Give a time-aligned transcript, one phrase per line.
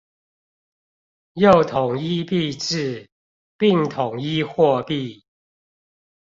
[1.33, 3.07] 又統一幣制，
[3.55, 5.21] 並統一貨幣